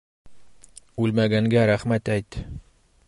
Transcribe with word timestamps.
Үлмәгәнгә 1.03 1.67
рәхмәт 1.73 2.11
әйт. 2.19 2.41